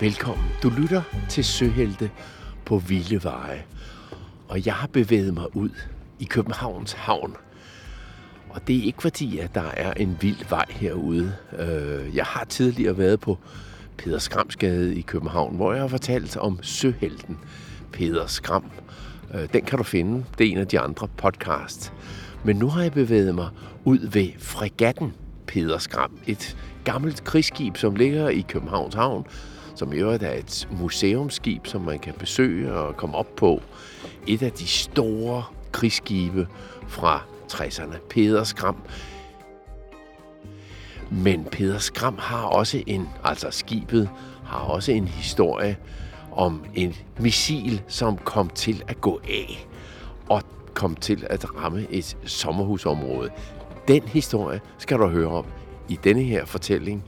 [0.00, 0.46] Velkommen.
[0.62, 2.10] Du lytter til Søhelte
[2.64, 3.64] på Vilde Veje.
[4.48, 5.70] Og jeg har bevæget mig ud
[6.18, 7.36] i Københavns Havn.
[8.48, 11.36] Og det er ikke fordi, at der er en vild vej herude.
[11.58, 13.38] Øh, jeg har tidligere været på
[13.96, 17.38] Peder Skramsgade i København, hvor jeg har fortalt om Søhelten
[17.92, 18.70] Peder Skram.
[19.34, 20.24] Øh, den kan du finde.
[20.38, 21.92] Det er en af de andre podcasts.
[22.44, 23.48] Men nu har jeg bevæget mig
[23.84, 25.14] ud ved fregatten
[25.46, 26.18] Peder Skram.
[26.26, 29.26] Et gammelt krigsskib, som ligger i Københavns Havn,
[29.80, 33.62] som i øvrigt er et museumskib, som man kan besøge og komme op på.
[34.26, 36.48] Et af de store krigsskibe
[36.88, 37.22] fra
[37.52, 37.98] 60'erne.
[38.10, 38.76] Peder Skram.
[41.10, 44.10] Men Peder Skram har også en, altså skibet
[44.44, 45.76] har også en historie
[46.32, 49.68] om en missil, som kom til at gå af
[50.28, 50.42] og
[50.74, 53.30] kom til at ramme et sommerhusområde.
[53.88, 55.44] Den historie skal du høre om
[55.88, 57.04] i denne her fortælling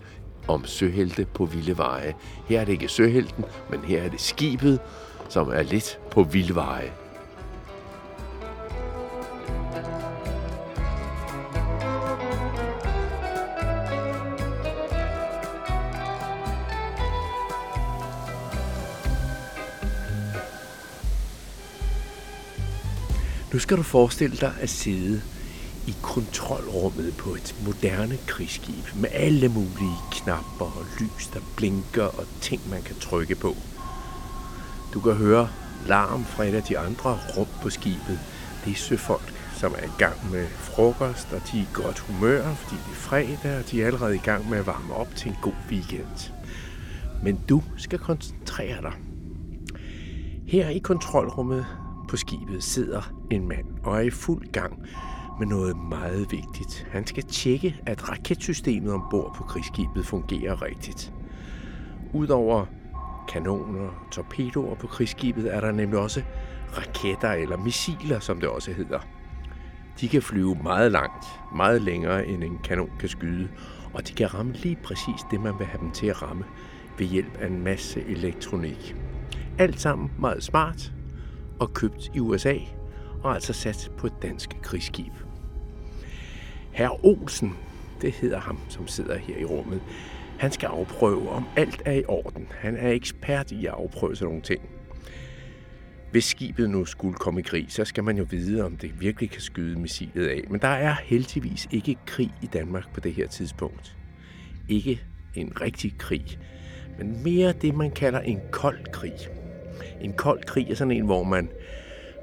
[0.48, 2.14] om søhelte på vilde veje.
[2.46, 4.80] Her er det ikke søhelten, men her er det skibet,
[5.28, 6.92] som er lidt på vilde veje.
[23.52, 25.22] Nu skal du forestille dig at sidde
[25.86, 32.24] i kontrolrummet på et moderne krigsskib med alle mulige knapper og lys, der blinker og
[32.40, 33.56] ting, man kan trykke på.
[34.94, 35.48] Du kan høre
[35.86, 38.20] larm fra et af de andre rum på skibet.
[38.64, 42.54] Det er søfolk, som er i gang med frokost, og de er i godt humør,
[42.54, 45.30] fordi det er fredag, og de er allerede i gang med at varme op til
[45.30, 46.32] en god weekend.
[47.22, 48.92] Men du skal koncentrere dig.
[50.46, 51.66] Her i kontrolrummet
[52.08, 54.86] på skibet sidder en mand og er i fuld gang
[55.42, 56.86] med noget meget vigtigt.
[56.90, 61.12] Han skal tjekke, at raketsystemet ombord på krigsskibet fungerer rigtigt.
[62.12, 62.66] Udover
[63.28, 66.22] kanoner og torpedoer på krigsskibet er der nemlig også
[66.78, 68.98] raketter eller missiler, som det også hedder.
[70.00, 73.48] De kan flyve meget langt, meget længere end en kanon kan skyde,
[73.94, 76.44] og de kan ramme lige præcis det, man vil have dem til at ramme
[76.98, 78.96] ved hjælp af en masse elektronik.
[79.58, 80.92] Alt sammen meget smart
[81.60, 82.54] og købt i USA
[83.22, 85.12] og altså sat på et dansk krigsskib.
[86.72, 87.56] Herr Olsen,
[88.00, 89.82] det hedder ham, som sidder her i rummet,
[90.38, 92.48] han skal afprøve, om alt er i orden.
[92.50, 94.60] Han er ekspert i at afprøve sådan nogle ting.
[96.10, 99.30] Hvis skibet nu skulle komme i krig, så skal man jo vide, om det virkelig
[99.30, 100.40] kan skyde missilet af.
[100.50, 103.96] Men der er heldigvis ikke krig i Danmark på det her tidspunkt.
[104.68, 105.02] Ikke
[105.34, 106.38] en rigtig krig,
[106.98, 109.12] men mere det, man kalder en kold krig.
[110.00, 111.48] En kold krig er sådan en, hvor man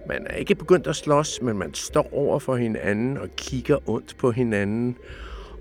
[0.07, 4.17] man er ikke begyndt at slås, men man står over for hinanden og kigger ondt
[4.17, 4.97] på hinanden.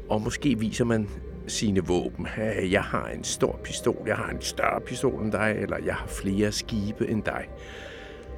[0.08, 1.08] Og måske viser man
[1.46, 2.26] sine våben.
[2.70, 6.06] Jeg har en stor pistol, jeg har en større pistol end dig, eller jeg har
[6.06, 7.48] flere skibe end dig.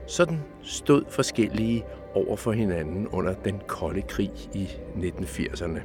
[0.07, 1.85] Sådan stod forskellige
[2.15, 5.81] over for hinanden under den kolde krig i 1980'erne.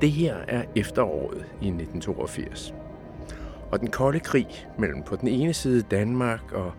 [0.00, 2.74] Det her er efteråret i 1982.
[3.70, 6.72] Og den kolde krig mellem på den ene side Danmark og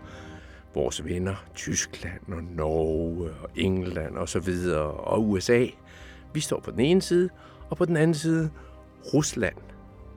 [0.74, 5.66] vores venner, Tyskland og Norge og England og så videre, og USA.
[6.34, 7.28] Vi står på den ene side,
[7.70, 8.50] og på den anden side
[9.14, 9.56] Rusland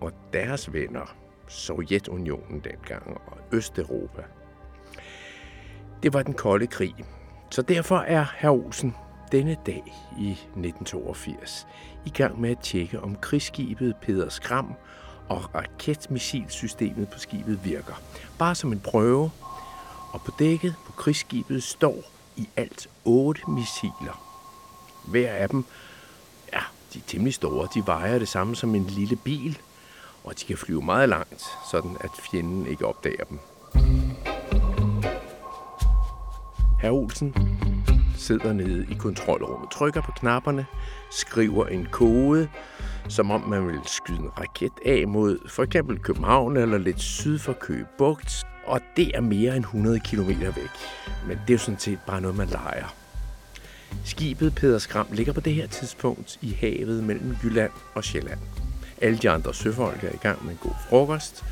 [0.01, 1.15] og deres venner,
[1.47, 4.21] Sovjetunionen dengang og Østeuropa.
[6.03, 6.95] Det var den kolde krig.
[7.49, 8.95] Så derfor er herr Olsen
[9.31, 9.83] denne dag
[10.19, 11.67] i 1982
[12.05, 14.73] i gang med at tjekke, om krigsskibet Peder Skram
[15.29, 18.01] og raketmissilsystemet på skibet virker.
[18.39, 19.31] Bare som en prøve,
[20.13, 22.03] og på dækket på krigsskibet står
[22.35, 24.23] i alt otte missiler.
[25.07, 25.65] Hver af dem,
[26.53, 26.59] ja,
[26.93, 27.67] de er temmelig store.
[27.73, 29.57] De vejer det samme som en lille bil,
[30.23, 33.39] og de kan flyve meget langt, sådan at fjenden ikke opdager dem.
[36.81, 37.35] Herr Olsen
[38.17, 40.65] sidder nede i kontrolrummet, trykker på knapperne,
[41.11, 42.49] skriver en kode,
[43.09, 47.39] som om man vil skyde en raket af mod for eksempel København eller lidt syd
[47.39, 50.71] for Køge Bugt, og det er mere end 100 km væk.
[51.27, 52.95] Men det er jo sådan set bare noget, man leger.
[54.05, 58.39] Skibet Peder Skram ligger på det her tidspunkt i havet mellem Jylland og Sjælland.
[59.01, 61.43] Alle de andre søfolk er i gang med en god frokost,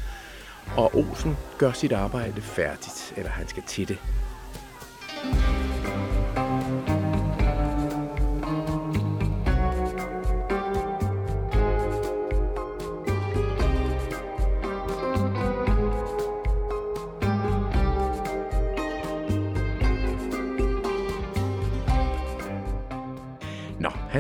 [0.76, 3.98] og Olsen gør sit arbejde færdigt, eller han skal til det.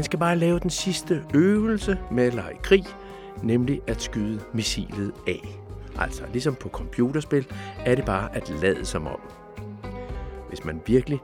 [0.01, 2.86] Han skal bare lave den sidste øvelse med at lege krig,
[3.44, 5.59] nemlig at skyde missilet af.
[6.00, 7.48] Altså, ligesom på computerspil,
[7.86, 9.19] er det bare at lade som om.
[10.50, 11.19] Hvis man virkelig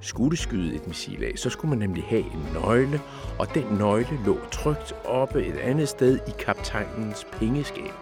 [0.00, 3.00] skulle skyde et missil af, så skulle man nemlig have en nøgle,
[3.38, 7.92] og den nøgle lå trygt oppe et andet sted i kaptajnens pengeskab.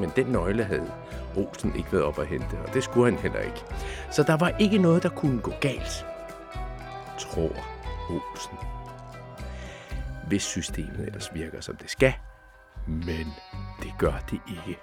[0.00, 0.90] Men den nøgle havde
[1.36, 3.64] Olsen ikke været op at hente, og det skulle han heller ikke.
[4.10, 6.06] Så der var ikke noget, der kunne gå galt,
[7.18, 7.50] tror
[8.10, 8.58] Olsen.
[10.28, 12.12] Hvis systemet ellers virker, som det skal.
[12.86, 13.26] Men
[13.82, 14.78] det gør det ikke.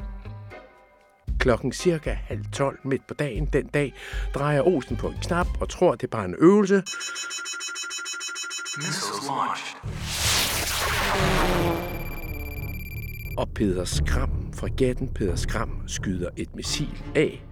[1.40, 3.94] Klokken cirka halv tolv midt på dagen den dag
[4.34, 6.84] drejer Olsen på en knap og tror, det er bare en øvelse.
[8.78, 9.78] Missiles launched.
[13.38, 17.46] Og Peder Skram, fregatten Peder Skram, skyder et missil af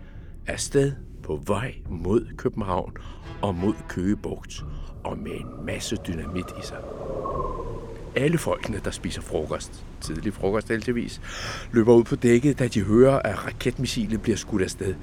[0.48, 0.94] afsted
[1.24, 2.94] på vej mod København
[3.42, 4.64] og mod Køgebugt
[5.04, 6.78] og med en masse dynamit i sig.
[8.16, 11.22] Alle folkene, der spiser frokost, tidlig frokost heldigvis,
[11.72, 14.96] løber ud på dækket, da de hører, at raketmissilet bliver skudt afsted.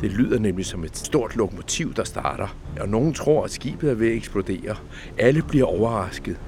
[0.00, 3.94] Det lyder nemlig som et stort lokomotiv, der starter, og nogen tror, at skibet er
[3.94, 4.76] ved at eksplodere.
[5.18, 6.40] Alle bliver overrasket.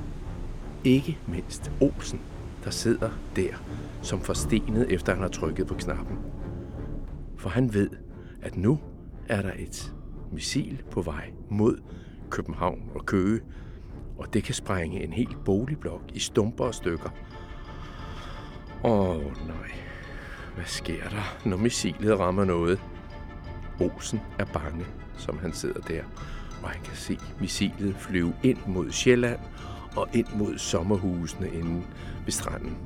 [0.84, 2.20] Ikke mindst Olsen,
[2.64, 3.52] der sidder der
[4.02, 6.18] som forstenet, efter han har trykket på knappen.
[7.36, 7.90] For han ved,
[8.42, 8.78] at nu
[9.28, 9.92] er der et
[10.32, 11.78] missil på vej mod
[12.30, 13.40] København og Køge,
[14.18, 17.08] og det kan sprænge en hel boligblok i stumper og stykker.
[18.84, 19.70] Åh oh, nej,
[20.54, 22.80] hvad sker der, når missilet rammer noget?
[23.80, 26.02] Olsen er bange, som han sidder der,
[26.62, 29.40] og han kan se missilet flyve ind mod Sjælland
[29.96, 31.82] og ind mod sommerhusene inde
[32.24, 32.76] ved stranden.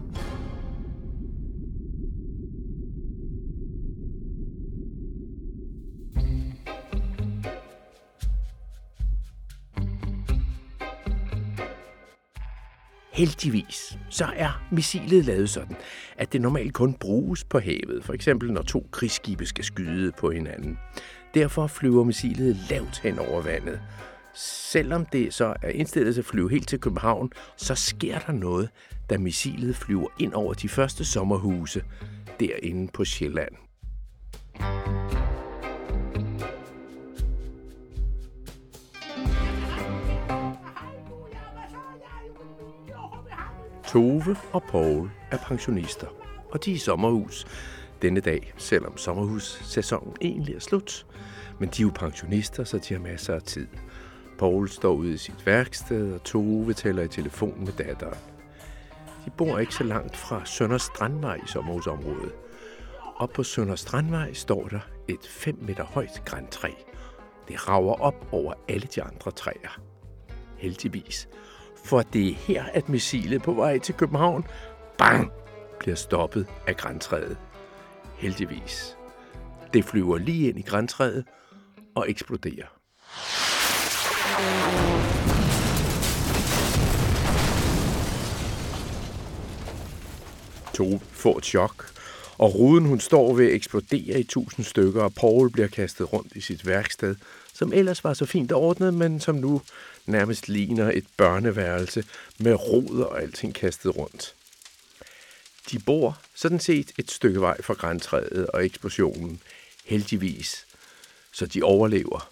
[13.19, 15.77] Heldigvis så er missilet lavet sådan,
[16.17, 20.31] at det normalt kun bruges på havet, for eksempel når to krigsskibe skal skyde på
[20.31, 20.79] hinanden.
[21.35, 23.81] Derfor flyver missilet lavt hen over vandet.
[24.35, 28.69] Selvom det så er indstillet til at flyve helt til København, så sker der noget,
[29.11, 31.83] da missilet flyver ind over de første sommerhuse
[32.41, 33.53] derinde på Sjælland.
[43.89, 46.07] Tove og Paul er pensionister,
[46.51, 47.47] og de er i sommerhus
[48.03, 51.07] denne dag, selvom sommerhussæsonen egentlig er slut.
[51.61, 53.67] Men de er jo pensionister, så de har masser af tid.
[54.39, 58.19] Paul står ude i sit værksted, og Tove taler i telefon med datteren.
[59.25, 62.33] De bor ikke så langt fra Sønder Strandvej i sommerhusområdet.
[63.17, 66.71] Og på Sønder Strandvej står der et 5 meter højt græntræ.
[67.49, 69.81] Det rager op over alle de andre træer.
[70.57, 71.29] Heldigvis
[71.89, 74.45] for det er her, at missilet på vej til København,
[74.99, 75.31] bang,
[75.79, 77.37] bliver stoppet af græntræet.
[78.19, 78.97] Heldigvis.
[79.73, 81.25] Det flyver lige ind i græntræet
[81.95, 82.67] og eksploderer.
[90.75, 91.87] To får et chok,
[92.39, 96.41] og ruden hun står ved eksploderer i tusind stykker, og Paul bliver kastet rundt i
[96.41, 97.15] sit værksted,
[97.59, 99.63] som ellers var så fint ordnet, men som nu
[100.07, 102.05] nærmest ligner et børneværelse
[102.39, 104.35] med rod og alting kastet rundt.
[105.71, 109.43] De bor sådan set et stykke vej fra græntræet og eksplosionen,
[109.85, 110.67] heldigvis,
[111.33, 112.31] så de overlever.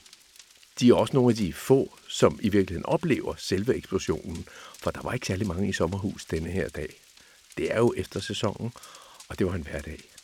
[0.81, 5.03] De er også nogle af de få, som i virkeligheden oplever selve eksplosionen, for der
[5.03, 7.01] var ikke særlig mange i sommerhus denne her dag.
[7.57, 8.73] Det er jo efter sæsonen,
[9.29, 10.16] og det var en hverdag.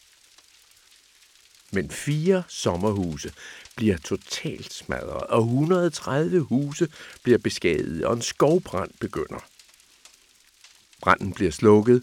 [1.73, 3.33] Men fire sommerhuse
[3.77, 6.89] bliver totalt smadret, og 130 huse
[7.23, 9.45] bliver beskadiget, og en skovbrand begynder.
[11.03, 12.03] Branden bliver slukket,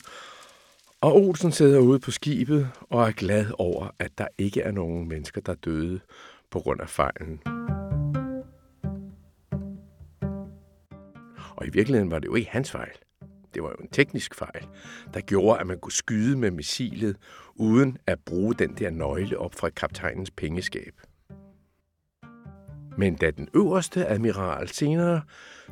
[1.02, 5.08] og Olsen sidder ude på skibet og er glad over, at der ikke er nogen
[5.08, 6.00] mennesker, der døde
[6.52, 7.42] på grund af fejlen.
[11.56, 12.98] Og i virkeligheden var det jo ikke hans fejl.
[13.54, 14.68] Det var jo en teknisk fejl,
[15.14, 17.18] der gjorde, at man kunne skyde med missilet,
[17.60, 20.94] uden at bruge den der nøgle op fra kaptajnens pengeskab.
[22.98, 25.22] Men da den øverste admiral senere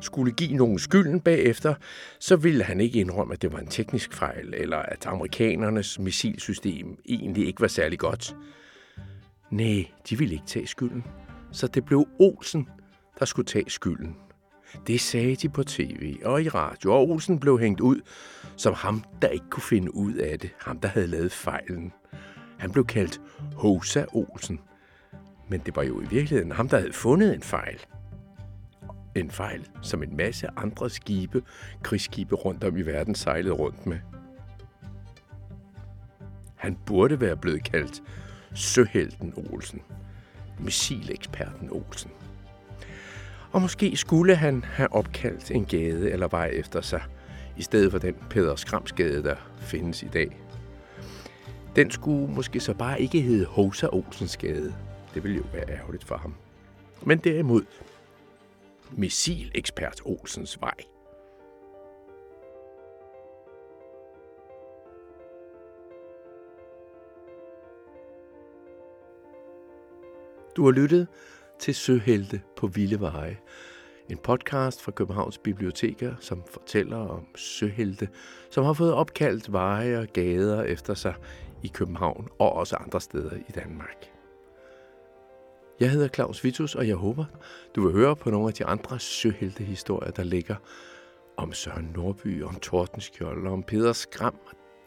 [0.00, 1.74] skulle give nogen skylden bagefter,
[2.20, 6.98] så ville han ikke indrømme, at det var en teknisk fejl, eller at amerikanernes missilsystem
[7.08, 8.36] egentlig ikke var særlig godt.
[9.50, 11.04] Nej, de ville ikke tage skylden.
[11.52, 12.68] Så det blev Olsen,
[13.18, 14.16] der skulle tage skylden.
[14.86, 18.00] Det sagde de på tv og i radio, og Olsen blev hængt ud
[18.56, 20.50] som ham, der ikke kunne finde ud af det.
[20.60, 21.92] Ham, der havde lavet fejlen.
[22.58, 23.20] Han blev kaldt
[23.54, 24.60] Hosa Olsen.
[25.48, 27.80] Men det var jo i virkeligheden ham, der havde fundet en fejl.
[29.14, 31.42] En fejl, som en masse andre skibe,
[31.82, 33.98] krigsskibe rundt om i verden sejlede rundt med.
[36.56, 38.02] Han burde være blevet kaldt
[38.54, 39.82] Søhelten Olsen.
[40.60, 42.10] Missileksperten Olsen.
[43.58, 47.02] Og måske skulle han have opkaldt en gade eller vej efter sig,
[47.56, 50.40] i stedet for den Peder Skramsgade, der findes i dag.
[51.76, 54.74] Den skulle måske så bare ikke hedde Hosa Olsens Gade.
[55.14, 56.34] Det ville jo være ærgerligt for ham.
[57.02, 57.64] Men derimod
[58.90, 60.74] Missilekspert Olsens Vej.
[70.56, 71.08] Du har lyttet
[71.60, 73.36] til Søhelte på Vilde Veje.
[74.08, 78.08] En podcast fra Københavns Biblioteker, som fortæller om søhelte,
[78.50, 81.14] som har fået opkaldt veje og gader efter sig
[81.62, 84.10] i København og også andre steder i Danmark.
[85.80, 87.24] Jeg hedder Claus Vitus, og jeg håber,
[87.74, 90.56] du vil høre på nogle af de andre søheltehistorier, der ligger
[91.36, 94.38] om Søren Nordby, om Tordenskjold og om Peder Skram.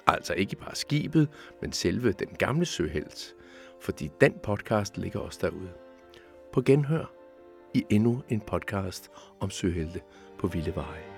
[0.07, 1.29] Altså ikke bare skibet,
[1.61, 3.35] men selve den gamle søhelt.
[3.81, 5.69] Fordi den podcast ligger også derude.
[6.53, 7.11] På genhør
[7.73, 10.01] i endnu en podcast om søhelte
[10.39, 11.10] på Vilde Veje.